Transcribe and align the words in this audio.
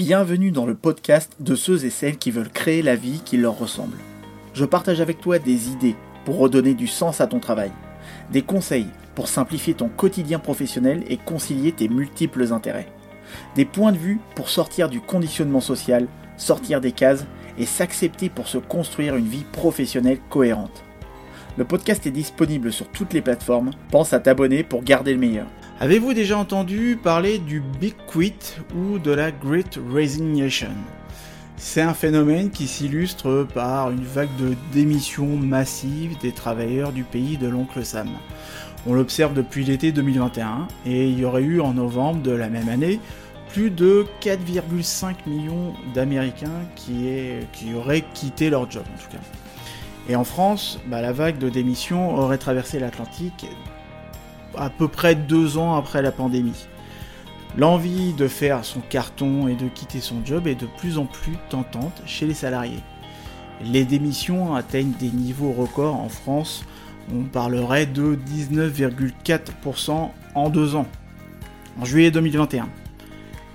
Bienvenue 0.00 0.50
dans 0.50 0.64
le 0.64 0.74
podcast 0.74 1.30
de 1.40 1.54
ceux 1.54 1.84
et 1.84 1.90
celles 1.90 2.16
qui 2.16 2.30
veulent 2.30 2.48
créer 2.48 2.80
la 2.80 2.96
vie 2.96 3.20
qui 3.22 3.36
leur 3.36 3.58
ressemble. 3.58 3.98
Je 4.54 4.64
partage 4.64 5.02
avec 5.02 5.20
toi 5.20 5.38
des 5.38 5.68
idées 5.68 5.94
pour 6.24 6.38
redonner 6.38 6.72
du 6.72 6.86
sens 6.86 7.20
à 7.20 7.26
ton 7.26 7.38
travail, 7.38 7.70
des 8.32 8.40
conseils 8.40 8.86
pour 9.14 9.28
simplifier 9.28 9.74
ton 9.74 9.90
quotidien 9.90 10.38
professionnel 10.38 11.04
et 11.08 11.18
concilier 11.18 11.72
tes 11.72 11.90
multiples 11.90 12.50
intérêts, 12.50 12.88
des 13.56 13.66
points 13.66 13.92
de 13.92 13.98
vue 13.98 14.20
pour 14.34 14.48
sortir 14.48 14.88
du 14.88 15.02
conditionnement 15.02 15.60
social, 15.60 16.08
sortir 16.38 16.80
des 16.80 16.92
cases 16.92 17.26
et 17.58 17.66
s'accepter 17.66 18.30
pour 18.30 18.48
se 18.48 18.56
construire 18.56 19.16
une 19.16 19.28
vie 19.28 19.44
professionnelle 19.52 20.20
cohérente. 20.30 20.82
Le 21.58 21.66
podcast 21.66 22.06
est 22.06 22.10
disponible 22.10 22.72
sur 22.72 22.88
toutes 22.88 23.12
les 23.12 23.20
plateformes, 23.20 23.72
pense 23.90 24.14
à 24.14 24.20
t'abonner 24.20 24.64
pour 24.64 24.82
garder 24.82 25.12
le 25.12 25.20
meilleur. 25.20 25.46
Avez-vous 25.82 26.12
déjà 26.12 26.36
entendu 26.36 26.98
parler 27.02 27.38
du 27.38 27.60
Big 27.60 27.94
Quit 28.06 28.58
ou 28.76 28.98
de 28.98 29.12
la 29.12 29.30
Great 29.32 29.80
Resignation? 29.90 30.74
C'est 31.56 31.80
un 31.80 31.94
phénomène 31.94 32.50
qui 32.50 32.66
s'illustre 32.66 33.46
par 33.54 33.90
une 33.90 34.04
vague 34.04 34.36
de 34.38 34.54
démissions 34.74 35.38
massives 35.38 36.18
des 36.18 36.32
travailleurs 36.32 36.92
du 36.92 37.02
pays 37.02 37.38
de 37.38 37.48
l'oncle 37.48 37.82
Sam. 37.82 38.10
On 38.86 38.92
l'observe 38.92 39.32
depuis 39.32 39.64
l'été 39.64 39.90
2021 39.90 40.68
et 40.84 41.08
il 41.08 41.18
y 41.18 41.24
aurait 41.24 41.40
eu 41.40 41.62
en 41.62 41.72
novembre 41.72 42.20
de 42.20 42.32
la 42.32 42.50
même 42.50 42.68
année 42.68 43.00
plus 43.48 43.70
de 43.70 44.04
4,5 44.20 45.14
millions 45.26 45.72
d'Américains 45.94 46.60
qui, 46.76 47.74
auraient 47.74 48.04
quitté 48.12 48.50
leur 48.50 48.70
job 48.70 48.84
en 48.84 49.02
tout 49.02 49.16
cas. 49.16 49.22
Et 50.10 50.16
en 50.16 50.24
France, 50.24 50.78
bah, 50.88 51.00
la 51.00 51.12
vague 51.12 51.38
de 51.38 51.48
démissions 51.48 52.18
aurait 52.18 52.36
traversé 52.36 52.78
l'Atlantique 52.78 53.46
à 54.56 54.70
peu 54.70 54.88
près 54.88 55.14
deux 55.14 55.58
ans 55.58 55.74
après 55.74 56.02
la 56.02 56.12
pandémie. 56.12 56.66
L'envie 57.56 58.12
de 58.12 58.28
faire 58.28 58.64
son 58.64 58.80
carton 58.80 59.48
et 59.48 59.54
de 59.54 59.68
quitter 59.68 60.00
son 60.00 60.24
job 60.24 60.46
est 60.46 60.54
de 60.54 60.66
plus 60.78 60.98
en 60.98 61.06
plus 61.06 61.36
tentante 61.48 62.00
chez 62.06 62.26
les 62.26 62.34
salariés. 62.34 62.82
Les 63.64 63.84
démissions 63.84 64.54
atteignent 64.54 64.94
des 64.98 65.10
niveaux 65.10 65.52
records 65.52 65.96
en 65.96 66.08
France, 66.08 66.64
on 67.12 67.24
parlerait 67.24 67.86
de 67.86 68.16
19,4% 68.16 70.10
en 70.34 70.50
deux 70.50 70.76
ans, 70.76 70.86
en 71.80 71.84
juillet 71.84 72.10
2021. 72.10 72.68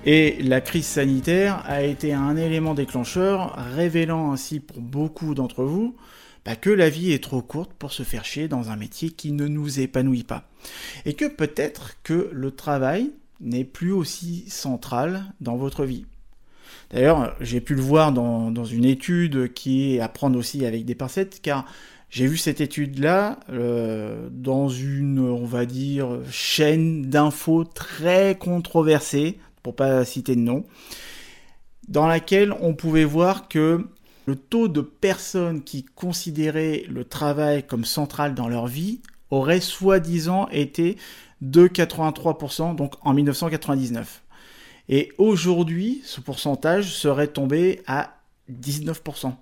Et 0.05 0.37
la 0.43 0.61
crise 0.61 0.85
sanitaire 0.85 1.63
a 1.65 1.81
été 1.81 2.13
un 2.13 2.35
élément 2.37 2.75
déclencheur, 2.75 3.55
révélant 3.75 4.31
ainsi 4.33 4.59
pour 4.59 4.79
beaucoup 4.79 5.33
d'entre 5.33 5.63
vous 5.63 5.95
que 6.53 6.69
la 6.69 6.89
vie 6.89 7.11
est 7.11 7.23
trop 7.23 7.41
courte 7.41 7.73
pour 7.73 7.91
se 7.91 8.03
faire 8.03 8.23
chier 8.23 8.47
dans 8.47 8.69
un 8.69 8.75
métier 8.75 9.09
qui 9.09 9.31
ne 9.31 9.47
nous 9.47 9.79
épanouit 9.79 10.23
pas. 10.23 10.47
Et 11.05 11.13
que 11.13 11.25
peut-être 11.25 11.95
que 12.03 12.29
le 12.31 12.51
travail 12.51 13.11
n'est 13.41 13.63
plus 13.63 13.91
aussi 13.91 14.45
central 14.47 15.33
dans 15.41 15.55
votre 15.55 15.85
vie. 15.85 16.05
D'ailleurs, 16.91 17.35
j'ai 17.41 17.61
pu 17.61 17.73
le 17.73 17.81
voir 17.81 18.11
dans, 18.11 18.63
une 18.63 18.85
étude 18.85 19.53
qui 19.53 19.95
est 19.95 19.99
à 19.99 20.07
prendre 20.07 20.37
aussi 20.37 20.65
avec 20.65 20.85
des 20.85 20.95
pincettes, 20.95 21.41
car 21.41 21.65
j'ai 22.09 22.27
vu 22.27 22.37
cette 22.37 22.61
étude-là 22.61 23.39
euh, 23.49 24.29
dans 24.31 24.69
une, 24.69 25.19
on 25.19 25.45
va 25.45 25.65
dire, 25.65 26.19
chaîne 26.29 27.09
d'infos 27.09 27.63
très 27.63 28.37
controversée, 28.37 29.39
pour 29.63 29.75
pas 29.75 30.05
citer 30.05 30.35
de 30.35 30.41
nom, 30.41 30.63
dans 31.87 32.07
laquelle 32.07 32.53
on 32.61 32.75
pouvait 32.75 33.03
voir 33.03 33.47
que 33.47 33.87
le 34.25 34.35
taux 34.35 34.67
de 34.67 34.81
personnes 34.81 35.63
qui 35.63 35.83
considéraient 35.83 36.83
le 36.89 37.05
travail 37.05 37.65
comme 37.65 37.85
central 37.85 38.33
dans 38.35 38.47
leur 38.47 38.67
vie 38.67 39.01
aurait 39.29 39.61
soi-disant 39.61 40.47
été 40.49 40.97
de 41.41 41.67
83%, 41.67 42.75
donc 42.75 42.93
en 43.01 43.13
1999. 43.13 44.23
Et 44.89 45.11
aujourd'hui, 45.17 46.01
ce 46.05 46.21
pourcentage 46.21 46.93
serait 46.93 47.27
tombé 47.27 47.81
à 47.87 48.15
19%. 48.51 49.33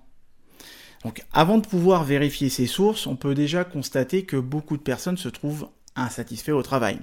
Donc 1.04 1.22
avant 1.32 1.58
de 1.58 1.66
pouvoir 1.66 2.04
vérifier 2.04 2.48
ces 2.48 2.66
sources, 2.66 3.06
on 3.06 3.16
peut 3.16 3.34
déjà 3.34 3.64
constater 3.64 4.24
que 4.24 4.36
beaucoup 4.36 4.76
de 4.76 4.82
personnes 4.82 5.18
se 5.18 5.28
trouvent 5.28 5.68
insatisfaits 5.96 6.52
au 6.52 6.62
travail. 6.62 6.98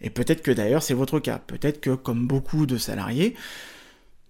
Et 0.00 0.10
peut-être 0.10 0.42
que 0.42 0.50
d'ailleurs 0.50 0.82
c'est 0.82 0.94
votre 0.94 1.20
cas. 1.20 1.38
Peut-être 1.38 1.80
que 1.80 1.94
comme 1.94 2.26
beaucoup 2.26 2.66
de 2.66 2.76
salariés, 2.76 3.34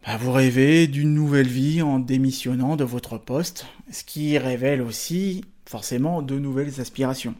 bah, 0.06 0.18
vous 0.18 0.32
rêvez 0.32 0.86
d'une 0.86 1.14
nouvelle 1.14 1.48
vie 1.48 1.80
en 1.80 1.98
démissionnant 1.98 2.76
de 2.76 2.84
votre 2.84 3.16
poste, 3.16 3.66
ce 3.90 4.04
qui 4.04 4.36
révèle 4.36 4.82
aussi 4.82 5.44
forcément 5.64 6.20
de 6.20 6.38
nouvelles 6.38 6.78
aspirations. 6.80 7.34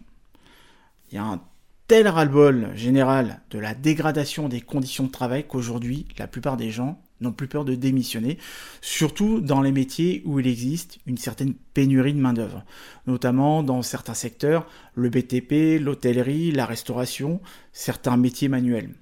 Il 1.13 1.17
y 1.17 1.19
a 1.19 1.25
un 1.25 1.43
tel 1.89 2.09
ras-le-bol 2.09 2.71
général 2.75 3.43
de 3.51 3.59
la 3.59 3.75
dégradation 3.75 4.49
des 4.49 4.63
conditions 4.63 5.05
de 5.05 5.11
travail 5.11 5.47
qu'aujourd'hui, 5.47 6.07
la 6.17 6.27
plupart 6.27 6.57
des 6.57 6.71
gens 6.71 6.99
n'ont 7.21 7.33
plus 7.33 7.49
peur 7.49 7.67
de 7.67 7.75
démissionner, 7.75 8.39
surtout 8.81 9.41
dans 9.41 9.61
les 9.61 9.73
métiers 9.73 10.23
où 10.25 10.41
il 10.41 10.47
existe 10.47 10.99
une 11.07 11.19
certaine 11.19 11.53
pénurie 11.75 12.15
de 12.15 12.21
main-d'œuvre, 12.21 12.65
notamment 13.07 13.63
dans 13.63 13.83
certains 13.83 14.15
secteurs, 14.15 14.67
le 14.95 15.11
BTP, 15.11 15.79
l'hôtellerie, 15.79 16.51
la 16.51 16.65
restauration, 16.65 17.43
certains 17.73 18.17
métiers 18.17 18.49
manuels. 18.49 18.95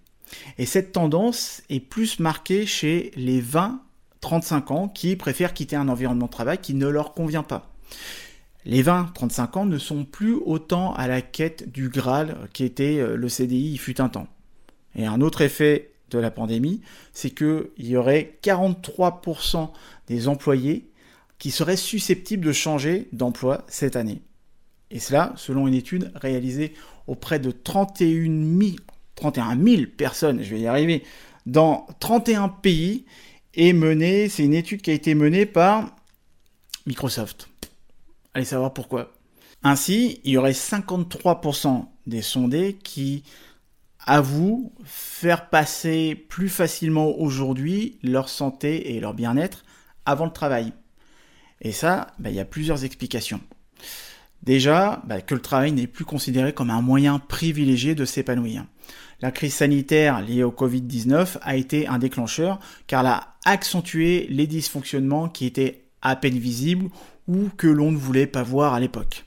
Et 0.59 0.67
cette 0.67 0.93
tendance 0.93 1.63
est 1.69 1.81
plus 1.81 2.19
marquée 2.19 2.67
chez 2.67 3.13
les 3.17 3.43
20-35 3.43 4.73
ans 4.73 4.89
qui 4.89 5.17
préfèrent 5.17 5.55
quitter 5.55 5.77
un 5.77 5.89
environnement 5.89 6.27
de 6.27 6.31
travail 6.31 6.59
qui 6.59 6.75
ne 6.75 6.87
leur 6.87 7.13
convient 7.15 7.43
pas. 7.43 7.73
Les 8.65 8.83
20-35 8.83 9.59
ans 9.59 9.67
ne 9.67 9.79
sont 9.79 10.05
plus 10.05 10.35
autant 10.35 10.95
à 10.95 11.09
la 11.09 11.21
quête 11.21 11.71
du 11.73 11.89
Graal 11.89 12.49
qui 12.53 12.65
était 12.65 12.99
euh, 12.99 13.17
le 13.17 13.29
CDI 13.29 13.73
il 13.73 13.79
fut 13.79 14.01
un 14.01 14.09
temps. 14.09 14.29
Et 14.95 15.05
un 15.05 15.21
autre 15.21 15.41
effet 15.41 15.93
de 16.11 16.19
la 16.19 16.31
pandémie, 16.31 16.83
c'est 17.13 17.31
qu'il 17.31 17.71
y 17.79 17.97
aurait 17.97 18.39
43% 18.43 19.71
des 20.07 20.29
employés 20.29 20.91
qui 21.39 21.51
seraient 21.51 21.77
susceptibles 21.77 22.45
de 22.45 22.53
changer 22.53 23.09
d'emploi 23.13 23.65
cette 23.67 23.97
année. 23.97 24.23
Et 24.91 25.01
cela, 25.01 25.33
selon 25.37 25.67
une 25.67 25.75
étude 25.75 26.13
réalisée 26.15 26.75
auprès 27.07 27.39
de 27.39 27.51
31 27.51 28.61
000, 28.61 28.77
31 29.15 29.59
000 29.63 29.83
personnes, 29.97 30.43
je 30.43 30.55
vais 30.55 30.61
y 30.61 30.67
arriver, 30.67 31.03
dans 31.47 31.87
31 32.01 32.49
pays, 32.49 33.05
et 33.55 33.73
menée, 33.73 34.29
c'est 34.29 34.45
une 34.45 34.55
étude 34.55 34.83
qui 34.83 34.91
a 34.91 34.95
été 34.95 35.15
menée 35.15 35.47
par 35.47 35.95
Microsoft. 36.87 37.49
Allez 38.35 38.47
savoir 38.47 38.73
pourquoi. 38.73 39.13
Ainsi, 39.63 40.21
il 40.25 40.33
y 40.33 40.37
aurait 40.37 40.53
53% 40.53 41.87
des 42.07 42.23
sondés 42.23 42.79
qui 42.83 43.25
avouent 44.05 44.73
faire 44.85 45.49
passer 45.51 46.15
plus 46.29 46.49
facilement 46.49 47.17
aujourd'hui 47.19 47.99
leur 48.03 48.29
santé 48.29 48.95
et 48.95 49.01
leur 49.01 49.15
bien-être 49.15 49.65
avant 50.05 50.25
le 50.25 50.33
travail. 50.33 50.73
Et 51.61 51.71
ça, 51.71 52.09
bah, 52.19 52.31
il 52.31 52.37
y 52.37 52.41
a 52.41 52.45
plusieurs 52.45 52.85
explications. 52.85 53.41
Déjà, 54.43 55.03
bah, 55.07 55.21
que 55.21 55.35
le 55.35 55.41
travail 55.41 55.73
n'est 55.73 55.87
plus 55.87 56.05
considéré 56.05 56.53
comme 56.53 56.71
un 56.71 56.83
moyen 56.83 57.19
privilégié 57.19 57.95
de 57.95 58.05
s'épanouir. 58.05 58.67
La 59.21 59.31
crise 59.31 59.55
sanitaire 59.55 60.21
liée 60.21 60.43
au 60.43 60.51
Covid-19 60.51 61.39
a 61.43 61.57
été 61.57 61.87
un 61.87 61.99
déclencheur 61.99 62.59
car 62.89 63.03
elle 63.03 63.07
a 63.07 63.37
accentué 63.45 64.27
les 64.31 64.49
dysfonctionnements 64.49 65.29
qui 65.29 65.47
étaient 65.47 65.85
à 66.03 66.17
peine 66.17 66.39
visibles 66.39 66.89
ou 67.29 67.49
que 67.57 67.69
l'on 67.69 67.93
ne 67.93 67.97
voulait 67.97 68.27
pas 68.27 68.43
voir 68.43 68.75
à 68.75 68.81
l'époque. 68.81 69.25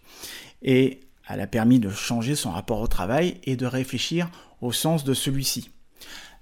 Et 0.61 0.99
elle 1.29 1.39
a 1.39 1.47
permis 1.47 1.79
de 1.79 1.89
changer 1.89 2.35
son 2.35 2.51
rapport 2.51 2.81
au 2.81 2.87
travail 2.87 3.39
et 3.45 3.55
de 3.55 3.65
réfléchir 3.65 4.29
au 4.59 4.73
sens 4.73 5.05
de 5.05 5.13
celui-ci. 5.13 5.69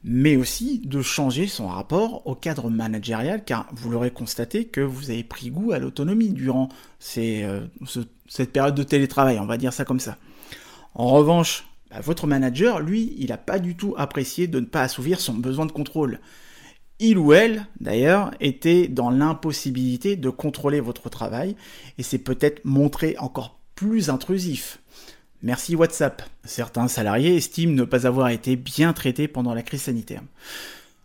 Mais 0.04 0.36
aussi 0.36 0.80
de 0.80 1.02
changer 1.02 1.48
son 1.48 1.68
rapport 1.68 2.28
au 2.28 2.36
cadre 2.36 2.70
managérial, 2.70 3.46
car 3.46 3.68
vous 3.74 3.90
l'aurez 3.90 4.12
constaté 4.12 4.66
que 4.66 4.82
vous 4.82 5.12
avez 5.12 5.24
pris 5.24 5.50
goût 5.50 5.72
à 5.72 5.80
l'autonomie 5.80 6.30
durant 6.30 6.70
euh, 7.18 7.66
cette 8.28 8.52
période 8.52 8.76
de 8.76 8.84
télétravail, 8.84 9.40
on 9.40 9.46
va 9.46 9.58
dire 9.58 9.72
ça 9.72 9.86
comme 9.86 10.02
ça. 10.02 10.18
En 10.96 11.08
revanche, 11.08 11.66
bah, 11.90 12.02
votre 12.02 12.28
manager, 12.28 12.80
lui, 12.80 13.16
il 13.18 13.28
n'a 13.30 13.38
pas 13.38 13.60
du 13.60 13.76
tout 13.76 13.94
apprécié 13.98 14.48
de 14.48 14.60
ne 14.60 14.66
pas 14.66 14.82
assouvir 14.82 15.20
son 15.20 15.34
besoin 15.34 15.66
de 15.66 15.72
contrôle. 15.72 16.20
Il 17.00 17.18
ou 17.18 17.34
elle, 17.34 17.66
d'ailleurs, 17.80 18.32
était 18.40 18.88
dans 18.88 19.10
l'impossibilité 19.10 20.16
de 20.16 20.30
contrôler 20.30 20.80
votre 20.80 21.10
travail 21.10 21.56
et 21.98 22.04
c'est 22.04 22.20
peut-être 22.20 22.64
montré 22.66 23.16
encore 23.18 23.60
plus 23.76 24.10
intrusif. 24.10 24.80
Merci 25.44 25.76
WhatsApp. 25.76 26.22
Certains 26.46 26.88
salariés 26.88 27.36
estiment 27.36 27.74
ne 27.74 27.84
pas 27.84 28.08
avoir 28.08 28.30
été 28.30 28.56
bien 28.56 28.94
traités 28.94 29.28
pendant 29.28 29.54
la 29.54 29.62
crise 29.62 29.82
sanitaire. 29.82 30.22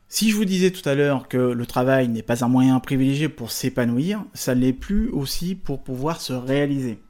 Si 0.08 0.30
je 0.30 0.36
vous 0.36 0.44
disais 0.44 0.70
tout 0.70 0.88
à 0.88 0.94
l'heure 0.94 1.26
que 1.26 1.36
le 1.36 1.66
travail 1.66 2.06
n'est 2.06 2.22
pas 2.22 2.44
un 2.44 2.48
moyen 2.48 2.78
privilégié 2.78 3.28
pour 3.28 3.50
s'épanouir, 3.50 4.24
ça 4.34 4.54
ne 4.54 4.60
l'est 4.60 4.72
plus 4.72 5.08
aussi 5.08 5.56
pour 5.56 5.82
pouvoir 5.82 6.20
se 6.20 6.32
réaliser. 6.32 7.00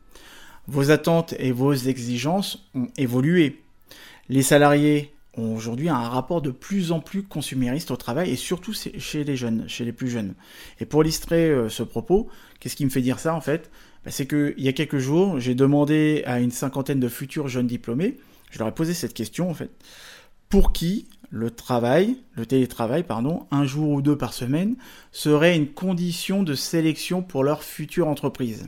Vos 0.68 0.90
attentes 0.90 1.34
et 1.38 1.52
vos 1.52 1.74
exigences 1.74 2.66
ont 2.74 2.88
évolué. 2.96 3.62
Les 4.30 4.42
salariés 4.42 5.12
ont 5.36 5.54
aujourd'hui 5.54 5.90
un 5.90 6.08
rapport 6.08 6.40
de 6.40 6.50
plus 6.50 6.92
en 6.92 7.00
plus 7.00 7.24
consumériste 7.24 7.90
au 7.90 7.96
travail 7.96 8.30
et 8.30 8.36
surtout 8.36 8.72
chez 8.72 9.24
les 9.24 9.36
jeunes, 9.36 9.68
chez 9.68 9.84
les 9.84 9.92
plus 9.92 10.08
jeunes. 10.08 10.34
Et 10.80 10.86
pour 10.86 11.02
illustrer 11.02 11.50
euh, 11.50 11.68
ce 11.68 11.82
propos, 11.82 12.28
qu'est-ce 12.58 12.74
qui 12.74 12.86
me 12.86 12.90
fait 12.90 13.02
dire 13.02 13.18
ça 13.18 13.34
en 13.34 13.42
fait? 13.42 13.70
Bah, 14.04 14.10
C'est 14.10 14.26
qu'il 14.26 14.54
y 14.58 14.68
a 14.68 14.72
quelques 14.72 14.98
jours, 14.98 15.40
j'ai 15.40 15.54
demandé 15.54 16.22
à 16.26 16.40
une 16.40 16.50
cinquantaine 16.50 17.00
de 17.00 17.08
futurs 17.08 17.48
jeunes 17.48 17.66
diplômés, 17.66 18.16
je 18.50 18.58
leur 18.58 18.68
ai 18.68 18.74
posé 18.74 18.94
cette 18.94 19.14
question 19.14 19.50
en 19.50 19.54
fait, 19.54 19.70
pour 20.48 20.72
qui 20.72 21.06
le 21.30 21.50
travail, 21.50 22.16
le 22.34 22.46
télétravail, 22.46 23.02
pardon, 23.02 23.46
un 23.50 23.66
jour 23.66 23.90
ou 23.90 24.02
deux 24.02 24.16
par 24.16 24.32
semaine, 24.32 24.76
serait 25.12 25.56
une 25.56 25.68
condition 25.68 26.42
de 26.42 26.54
sélection 26.54 27.22
pour 27.22 27.44
leur 27.44 27.62
future 27.62 28.08
entreprise? 28.08 28.66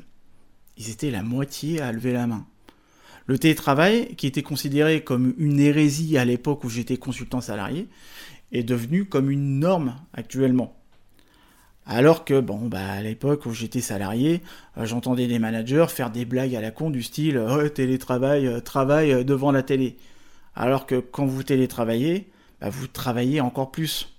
Ils 0.76 0.90
étaient 0.90 1.10
la 1.10 1.22
moitié 1.22 1.80
à 1.80 1.92
lever 1.92 2.12
la 2.12 2.26
main. 2.26 2.46
Le 3.26 3.38
télétravail, 3.38 4.14
qui 4.16 4.26
était 4.26 4.42
considéré 4.42 5.04
comme 5.04 5.34
une 5.38 5.60
hérésie 5.60 6.18
à 6.18 6.24
l'époque 6.24 6.64
où 6.64 6.68
j'étais 6.68 6.96
consultant 6.96 7.40
salarié, 7.40 7.88
est 8.52 8.62
devenu 8.62 9.04
comme 9.04 9.30
une 9.30 9.60
norme 9.60 9.94
actuellement. 10.12 10.79
Alors 11.92 12.24
que, 12.24 12.38
bon, 12.38 12.68
bah, 12.68 12.88
à 12.88 13.02
l'époque 13.02 13.46
où 13.46 13.52
j'étais 13.52 13.80
salarié, 13.80 14.42
euh, 14.78 14.86
j'entendais 14.86 15.26
des 15.26 15.40
managers 15.40 15.86
faire 15.88 16.12
des 16.12 16.24
blagues 16.24 16.54
à 16.54 16.60
la 16.60 16.70
con 16.70 16.88
du 16.88 17.02
style 17.02 17.36
oh, 17.36 17.68
télétravail, 17.68 18.46
euh, 18.46 18.60
travail 18.60 19.12
euh, 19.12 19.24
devant 19.24 19.50
la 19.50 19.64
télé. 19.64 19.96
Alors 20.54 20.86
que 20.86 21.00
quand 21.00 21.26
vous 21.26 21.42
télétravaillez, 21.42 22.30
bah, 22.60 22.70
vous 22.70 22.86
travaillez 22.86 23.40
encore 23.40 23.72
plus. 23.72 24.16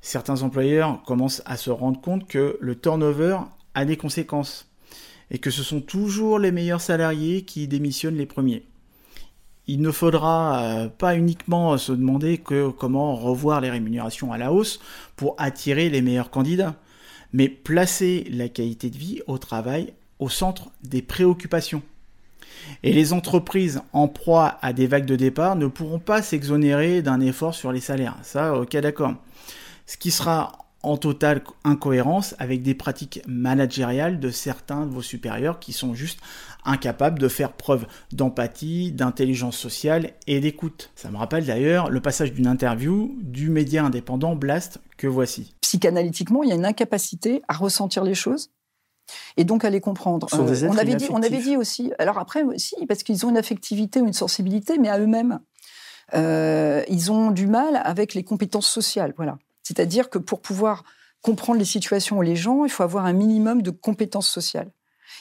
Certains 0.00 0.42
employeurs 0.42 1.02
commencent 1.02 1.42
à 1.46 1.56
se 1.56 1.70
rendre 1.70 2.00
compte 2.00 2.28
que 2.28 2.56
le 2.60 2.78
turnover 2.78 3.38
a 3.74 3.84
des 3.84 3.96
conséquences 3.96 4.70
et 5.32 5.38
que 5.38 5.50
ce 5.50 5.64
sont 5.64 5.80
toujours 5.80 6.38
les 6.38 6.52
meilleurs 6.52 6.80
salariés 6.80 7.42
qui 7.42 7.66
démissionnent 7.66 8.18
les 8.18 8.26
premiers. 8.26 8.66
Il 9.66 9.80
ne 9.82 9.90
faudra 9.90 10.62
euh, 10.62 10.88
pas 10.88 11.16
uniquement 11.16 11.76
se 11.76 11.90
demander 11.90 12.38
comment 12.38 13.16
revoir 13.16 13.60
les 13.60 13.70
rémunérations 13.70 14.32
à 14.32 14.38
la 14.38 14.52
hausse 14.52 14.78
pour 15.16 15.34
attirer 15.38 15.90
les 15.90 16.02
meilleurs 16.02 16.30
candidats, 16.30 16.76
mais 17.32 17.48
placer 17.48 18.26
la 18.30 18.48
qualité 18.48 18.90
de 18.90 18.98
vie 18.98 19.20
au 19.26 19.38
travail 19.38 19.92
au 20.18 20.28
centre 20.28 20.70
des 20.82 21.02
préoccupations. 21.02 21.82
Et 22.82 22.92
les 22.92 23.12
entreprises 23.12 23.80
en 23.92 24.06
proie 24.06 24.58
à 24.62 24.72
des 24.72 24.86
vagues 24.86 25.06
de 25.06 25.16
départ 25.16 25.56
ne 25.56 25.66
pourront 25.66 25.98
pas 25.98 26.22
s'exonérer 26.22 27.02
d'un 27.02 27.20
effort 27.20 27.54
sur 27.54 27.72
les 27.72 27.80
salaires. 27.80 28.16
Ça, 28.22 28.54
ok, 28.54 28.76
d'accord. 28.76 29.14
Ce 29.86 29.96
qui 29.96 30.10
sera 30.10 30.52
en 30.82 30.96
totale 30.96 31.42
incohérence 31.64 32.34
avec 32.38 32.62
des 32.62 32.74
pratiques 32.74 33.20
managériales 33.26 34.18
de 34.18 34.30
certains 34.30 34.86
de 34.86 34.92
vos 34.92 35.02
supérieurs 35.02 35.58
qui 35.58 35.72
sont 35.72 35.94
juste 35.94 36.20
incapables 36.64 37.18
de 37.18 37.28
faire 37.28 37.52
preuve 37.52 37.86
d'empathie, 38.12 38.92
d'intelligence 38.92 39.56
sociale 39.56 40.12
et 40.26 40.40
d'écoute. 40.40 40.90
Ça 40.94 41.10
me 41.10 41.16
rappelle 41.16 41.44
d'ailleurs 41.44 41.90
le 41.90 42.00
passage 42.00 42.32
d'une 42.32 42.46
interview 42.46 43.14
du 43.20 43.50
média 43.50 43.84
indépendant 43.84 44.36
Blast 44.36 44.80
que 44.96 45.06
voici. 45.06 45.54
Psychanalytiquement, 45.70 46.42
il 46.42 46.48
y 46.48 46.52
a 46.52 46.56
une 46.56 46.66
incapacité 46.66 47.42
à 47.46 47.54
ressentir 47.54 48.02
les 48.02 48.16
choses 48.16 48.50
et 49.36 49.44
donc 49.44 49.64
à 49.64 49.70
les 49.70 49.80
comprendre. 49.80 50.26
Euh, 50.34 50.68
on, 50.68 50.76
avait 50.76 50.96
dit, 50.96 51.06
on 51.10 51.22
avait 51.22 51.38
dit 51.38 51.56
aussi, 51.56 51.92
alors 52.00 52.18
après, 52.18 52.42
si, 52.56 52.74
parce 52.88 53.04
qu'ils 53.04 53.24
ont 53.24 53.30
une 53.30 53.36
affectivité 53.36 54.00
ou 54.00 54.06
une 54.08 54.12
sensibilité, 54.12 54.78
mais 54.78 54.88
à 54.88 54.98
eux-mêmes. 54.98 55.38
Euh, 56.14 56.82
ils 56.88 57.12
ont 57.12 57.30
du 57.30 57.46
mal 57.46 57.80
avec 57.84 58.14
les 58.14 58.24
compétences 58.24 58.68
sociales, 58.68 59.14
voilà. 59.16 59.38
C'est-à-dire 59.62 60.10
que 60.10 60.18
pour 60.18 60.40
pouvoir 60.40 60.82
comprendre 61.22 61.60
les 61.60 61.64
situations 61.64 62.18
ou 62.18 62.22
les 62.22 62.34
gens, 62.34 62.64
il 62.64 62.70
faut 62.72 62.82
avoir 62.82 63.04
un 63.06 63.12
minimum 63.12 63.62
de 63.62 63.70
compétences 63.70 64.28
sociales. 64.28 64.72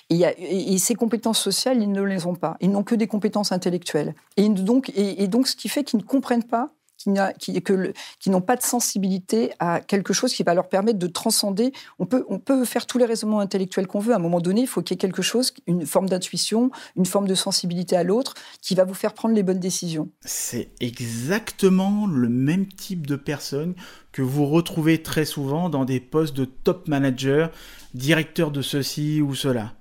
Et, 0.09 0.79
ces 0.79 0.95
compétences 0.95 1.39
sociales, 1.39 1.79
ils 1.79 1.91
ne 1.91 2.01
les 2.01 2.25
ont 2.25 2.33
pas. 2.33 2.57
Ils 2.59 2.71
n'ont 2.71 2.81
que 2.81 2.95
des 2.95 3.05
compétences 3.05 3.51
intellectuelles. 3.51 4.15
Et 4.35 4.49
donc, 4.49 4.91
et 4.95 5.27
donc 5.27 5.47
ce 5.47 5.55
qui 5.55 5.69
fait 5.69 5.83
qu'ils 5.83 5.99
ne 5.99 6.03
comprennent 6.03 6.43
pas 6.43 6.71
qui, 6.99 8.29
n'ont 8.29 8.41
pas 8.41 8.55
de 8.55 8.61
sensibilité 8.61 9.51
à 9.59 9.79
quelque 9.79 10.13
chose 10.13 10.33
qui 10.33 10.43
va 10.43 10.53
leur 10.53 10.67
permettre 10.67 10.99
de 10.99 11.07
transcender. 11.07 11.71
On 11.97 12.05
peut, 12.05 12.25
on 12.29 12.39
peut 12.39 12.65
faire 12.65 12.85
tous 12.85 12.97
les 12.97 13.05
raisonnements 13.05 13.39
intellectuels 13.39 13.87
qu'on 13.87 13.99
veut. 13.99 14.13
À 14.13 14.17
un 14.17 14.19
moment 14.19 14.41
donné, 14.41 14.61
il 14.61 14.67
faut 14.67 14.81
qu'il 14.81 14.95
y 14.95 14.97
ait 14.97 14.99
quelque 14.99 15.21
chose, 15.21 15.53
une 15.67 15.85
forme 15.85 16.09
d'intuition, 16.09 16.71
une 16.95 17.05
forme 17.05 17.27
de 17.27 17.35
sensibilité 17.35 17.95
à 17.95 18.03
l'autre, 18.03 18.33
qui 18.61 18.75
va 18.75 18.83
vous 18.83 18.93
faire 18.93 19.13
prendre 19.13 19.33
les 19.33 19.43
bonnes 19.43 19.59
décisions. 19.59 20.09
C'est 20.21 20.69
exactement 20.81 22.05
le 22.05 22.29
même 22.29 22.67
type 22.67 23.07
de 23.07 23.15
personne 23.15 23.75
que 24.11 24.21
vous 24.21 24.45
retrouvez 24.45 25.01
très 25.01 25.25
souvent 25.25 25.69
dans 25.69 25.85
des 25.85 25.99
postes 25.99 26.35
de 26.35 26.45
top 26.45 26.87
manager, 26.87 27.51
directeur 27.93 28.51
de 28.51 28.61
ceci 28.61 29.21
ou 29.21 29.35
cela. 29.35 29.73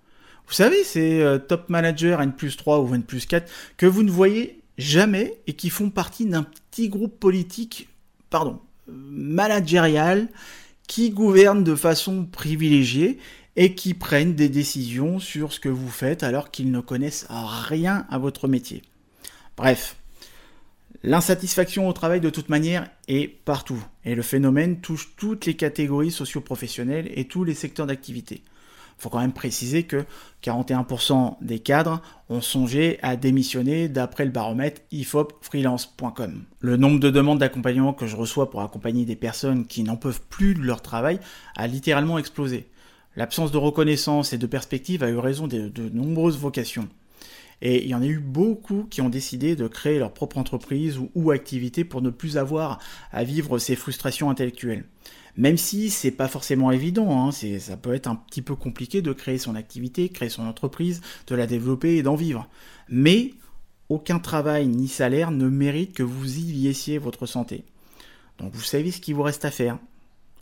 Vous 0.46 0.54
savez, 0.54 0.82
c'est 0.82 1.20
euh, 1.20 1.38
top 1.38 1.68
manager 1.68 2.22
N 2.22 2.32
plus 2.32 2.56
3 2.56 2.80
ou 2.80 2.94
N 2.94 3.02
plus 3.02 3.26
4 3.26 3.50
que 3.76 3.84
vous 3.84 4.02
ne 4.02 4.10
voyez 4.10 4.57
jamais 4.78 5.40
et 5.46 5.52
qui 5.52 5.68
font 5.68 5.90
partie 5.90 6.24
d'un 6.24 6.44
petit 6.44 6.88
groupe 6.88 7.18
politique, 7.18 7.88
pardon, 8.30 8.60
managérial, 8.86 10.28
qui 10.86 11.10
gouverne 11.10 11.64
de 11.64 11.74
façon 11.74 12.24
privilégiée 12.24 13.18
et 13.56 13.74
qui 13.74 13.92
prennent 13.92 14.34
des 14.34 14.48
décisions 14.48 15.18
sur 15.18 15.52
ce 15.52 15.60
que 15.60 15.68
vous 15.68 15.90
faites 15.90 16.22
alors 16.22 16.50
qu'ils 16.50 16.70
ne 16.70 16.80
connaissent 16.80 17.26
rien 17.28 18.06
à 18.08 18.16
votre 18.16 18.48
métier. 18.48 18.82
Bref, 19.56 19.96
l'insatisfaction 21.02 21.88
au 21.88 21.92
travail 21.92 22.20
de 22.20 22.30
toute 22.30 22.48
manière 22.48 22.88
est 23.08 23.26
partout 23.26 23.84
et 24.04 24.14
le 24.14 24.22
phénomène 24.22 24.80
touche 24.80 25.10
toutes 25.16 25.44
les 25.44 25.54
catégories 25.54 26.12
socio-professionnelles 26.12 27.10
et 27.14 27.26
tous 27.26 27.42
les 27.44 27.54
secteurs 27.54 27.86
d'activité. 27.86 28.42
Faut 28.98 29.08
quand 29.08 29.20
même 29.20 29.32
préciser 29.32 29.84
que 29.84 30.04
41% 30.42 31.36
des 31.40 31.60
cadres 31.60 32.02
ont 32.28 32.40
songé 32.40 32.98
à 33.02 33.16
démissionner 33.16 33.88
d'après 33.88 34.24
le 34.24 34.32
baromètre 34.32 34.82
ifopfreelance.com. 34.90 36.42
Le 36.60 36.76
nombre 36.76 36.98
de 36.98 37.10
demandes 37.10 37.38
d'accompagnement 37.38 37.92
que 37.92 38.06
je 38.06 38.16
reçois 38.16 38.50
pour 38.50 38.60
accompagner 38.60 39.04
des 39.04 39.16
personnes 39.16 39.66
qui 39.66 39.84
n'en 39.84 39.96
peuvent 39.96 40.20
plus 40.28 40.54
de 40.54 40.62
leur 40.62 40.82
travail 40.82 41.20
a 41.56 41.68
littéralement 41.68 42.18
explosé. 42.18 42.68
L'absence 43.16 43.52
de 43.52 43.56
reconnaissance 43.56 44.32
et 44.32 44.38
de 44.38 44.46
perspective 44.46 45.02
a 45.02 45.10
eu 45.10 45.16
raison 45.16 45.46
de 45.46 45.88
nombreuses 45.92 46.38
vocations. 46.38 46.88
Et 47.60 47.84
il 47.84 47.88
y 47.88 47.94
en 47.94 48.02
a 48.02 48.06
eu 48.06 48.18
beaucoup 48.18 48.84
qui 48.84 49.00
ont 49.00 49.08
décidé 49.08 49.56
de 49.56 49.66
créer 49.66 49.98
leur 49.98 50.12
propre 50.12 50.38
entreprise 50.38 50.98
ou, 51.14 51.30
activité 51.30 51.84
pour 51.84 52.02
ne 52.02 52.10
plus 52.10 52.38
avoir 52.38 52.78
à 53.10 53.24
vivre 53.24 53.58
ces 53.58 53.76
frustrations 53.76 54.30
intellectuelles. 54.30 54.84
Même 55.36 55.56
si 55.56 55.90
c'est 55.90 56.10
pas 56.10 56.28
forcément 56.28 56.70
évident, 56.70 57.26
hein, 57.26 57.30
ça 57.32 57.76
peut 57.76 57.94
être 57.94 58.08
un 58.08 58.16
petit 58.16 58.42
peu 58.42 58.56
compliqué 58.56 59.02
de 59.02 59.12
créer 59.12 59.38
son 59.38 59.54
activité, 59.54 60.08
créer 60.08 60.28
son 60.28 60.46
entreprise, 60.46 61.00
de 61.26 61.34
la 61.34 61.46
développer 61.46 61.96
et 61.96 62.02
d'en 62.02 62.16
vivre. 62.16 62.48
Mais 62.88 63.34
aucun 63.88 64.18
travail 64.18 64.66
ni 64.66 64.88
salaire 64.88 65.30
ne 65.30 65.48
mérite 65.48 65.94
que 65.94 66.02
vous 66.02 66.38
y 66.38 66.52
laissiez 66.52 66.98
votre 66.98 67.26
santé. 67.26 67.64
Donc 68.38 68.52
vous 68.52 68.62
savez 68.62 68.90
ce 68.90 69.00
qu'il 69.00 69.14
vous 69.14 69.22
reste 69.22 69.44
à 69.44 69.50
faire. 69.50 69.78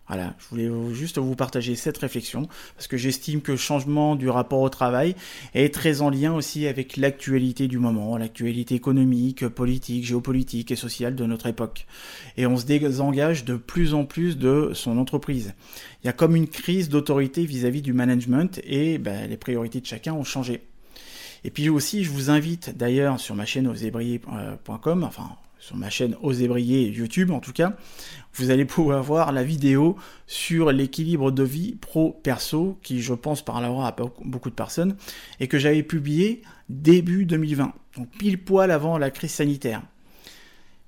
Voilà, 0.09 0.35
je 0.39 0.47
voulais 0.49 0.95
juste 0.95 1.19
vous 1.19 1.35
partager 1.35 1.75
cette 1.75 1.99
réflexion 1.99 2.49
parce 2.77 2.87
que 2.87 2.97
j'estime 2.97 3.41
que 3.41 3.53
le 3.53 3.59
changement 3.59 4.15
du 4.15 4.29
rapport 4.29 4.61
au 4.61 4.69
travail 4.69 5.17
est 5.55 5.75
très 5.75 6.01
en 6.01 6.11
lien 6.11 6.33
aussi 6.33 6.69
avec 6.69 6.97
l'actualité 6.97 7.67
du 7.67 7.79
moment, 7.79 8.17
l'actualité 8.17 8.77
économique, 8.77 9.49
politique, 9.49 10.05
géopolitique 10.05 10.71
et 10.71 10.77
sociale 10.77 11.17
de 11.17 11.27
notre 11.27 11.47
époque. 11.47 11.87
Et 12.37 12.47
on 12.47 12.57
se 12.57 12.67
désengage 12.67 13.45
de 13.45 13.57
plus 13.57 13.95
en 13.95 14.05
plus 14.05 14.39
de 14.39 14.71
son 14.75 14.97
entreprise. 14.99 15.55
Il 16.05 16.07
y 16.07 16.11
a 16.11 16.13
comme 16.13 16.37
une 16.37 16.49
crise 16.49 16.89
d'autorité 16.89 17.45
vis-à-vis 17.45 17.83
du 17.83 17.93
management 17.93 18.61
et 18.65 18.99
ben, 18.99 19.29
les 19.29 19.37
priorités 19.37 19.81
de 19.81 19.87
chacun 19.87 20.13
ont 20.15 20.25
changé. 20.25 20.63
Et 21.43 21.51
puis 21.51 21.69
aussi, 21.69 22.05
je 22.05 22.11
vous 22.11 22.31
invite 22.31 22.77
d'ailleurs 22.77 23.19
sur 23.19 23.35
ma 23.35 23.45
chaîne 23.45 23.67
osébrier.com, 23.67 25.05
enfin 25.05 25.37
sur 25.67 25.77
ma 25.77 25.91
chaîne 25.91 26.15
Osez 26.23 26.47
Briller 26.47 26.91
YouTube 26.91 27.33
en 27.33 27.41
tout 27.41 27.53
cas, 27.53 27.77
vous 28.35 28.51
allez 28.51 28.65
pouvoir 28.65 29.03
voir 29.03 29.33
la 29.33 29.43
vidéo 29.43 29.97
sur 30.29 30.71
l'équilibre 30.71 31.33
de 31.33 31.43
vie 31.43 31.75
pro-perso 31.75 32.79
qui 32.83 33.03
je 33.03 33.15
pense 33.15 33.45
parlera 33.45 33.89
à 33.89 33.97
beaucoup 34.25 34.49
de 34.49 34.55
personnes 34.55 34.97
et 35.41 35.49
que 35.49 35.59
j'avais 35.59 35.83
publié 35.83 36.43
début 36.69 37.27
2020, 37.27 37.73
donc 37.97 38.09
pile 38.17 38.39
poil 38.39 38.71
avant 38.71 38.97
la 38.97 39.11
crise 39.11 39.33
sanitaire. 39.33 39.83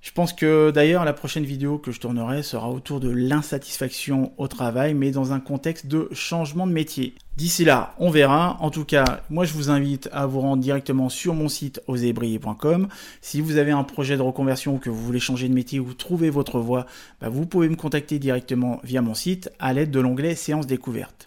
Je 0.00 0.12
pense 0.12 0.32
que 0.32 0.70
d'ailleurs 0.70 1.04
la 1.04 1.12
prochaine 1.12 1.44
vidéo 1.44 1.76
que 1.78 1.90
je 1.90 1.98
tournerai 1.98 2.44
sera 2.44 2.70
autour 2.70 3.00
de 3.00 3.10
l'insatisfaction 3.10 4.32
au 4.38 4.46
travail, 4.46 4.94
mais 4.94 5.10
dans 5.10 5.32
un 5.32 5.40
contexte 5.40 5.86
de 5.86 6.08
changement 6.12 6.68
de 6.68 6.72
métier. 6.72 7.14
D'ici 7.36 7.64
là, 7.64 7.94
on 7.98 8.08
verra. 8.10 8.56
En 8.60 8.70
tout 8.70 8.84
cas, 8.84 9.22
moi 9.28 9.44
je 9.44 9.52
vous 9.54 9.70
invite 9.70 10.08
à 10.12 10.26
vous 10.26 10.40
rendre 10.40 10.62
directement 10.62 11.08
sur 11.08 11.34
mon 11.34 11.48
site 11.48 11.82
osébrier.com. 11.88 12.88
Si 13.22 13.40
vous 13.40 13.56
avez 13.56 13.72
un 13.72 13.82
projet 13.82 14.16
de 14.16 14.22
reconversion 14.22 14.76
ou 14.76 14.78
que 14.78 14.90
vous 14.90 15.04
voulez 15.04 15.20
changer 15.20 15.48
de 15.48 15.54
métier 15.54 15.80
ou 15.80 15.92
trouver 15.94 16.30
votre 16.30 16.60
voie, 16.60 16.86
bah, 17.20 17.28
vous 17.28 17.46
pouvez 17.46 17.68
me 17.68 17.76
contacter 17.76 18.20
directement 18.20 18.80
via 18.84 19.02
mon 19.02 19.14
site 19.14 19.50
à 19.58 19.72
l'aide 19.72 19.90
de 19.90 20.00
l'onglet 20.00 20.36
séance 20.36 20.68
découverte. 20.68 21.26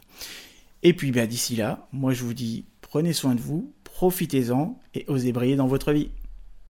Et 0.83 0.93
puis 0.93 1.11
bah, 1.11 1.27
d'ici 1.27 1.57
là, 1.57 1.87
moi 1.91 2.13
je 2.13 2.23
vous 2.23 2.33
dis 2.33 2.63
prenez 2.81 3.11
soin 3.11 3.35
de 3.35 3.41
vous, 3.41 3.73
profitez-en 3.83 4.79
et 4.95 5.03
osez 5.07 5.33
briller 5.33 5.57
dans 5.57 5.67
votre 5.67 5.91
vie. 5.91 6.09